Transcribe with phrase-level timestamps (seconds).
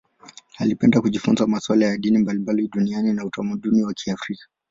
[0.57, 4.47] Alipenda kujifunza masuala ya dini mbalimbali duniani na utamaduni wa Kiafrika.